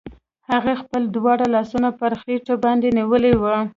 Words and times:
هغې 0.51 0.73
خپل 0.81 1.01
دواړه 1.15 1.45
لاسونه 1.55 1.89
پر 1.99 2.11
خېټې 2.21 2.55
باندې 2.63 2.87
نيولي 2.97 3.33
وو. 3.37 3.55